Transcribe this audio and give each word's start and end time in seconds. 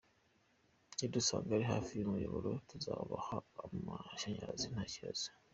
Nidusanga 0.97 1.51
ari 1.55 1.65
hafi 1.73 1.91
y’umuyoboro 1.95 2.49
tuzabaha 2.69 3.35
amashanyarazi 3.65 4.65
nta 4.73 4.85
kibazo. 4.93 5.27